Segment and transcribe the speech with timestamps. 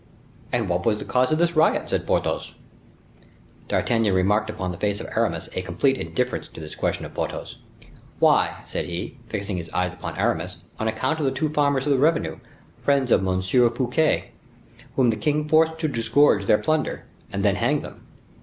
[0.51, 2.53] "And what was the cause of this riot?" said Porthos.
[3.67, 7.57] D'Artagnan remarked upon the face of Aramis a complete indifference to this question of Porthos.
[8.17, 11.91] "Why," said he, fixing his eyes upon Aramis, "on account of the two farmers of
[11.91, 12.39] the revenue,
[12.79, 13.43] friends of M.
[13.43, 14.31] Fouquet,
[14.95, 18.07] whom the king forced to disgorge their plunder, and then hanged them."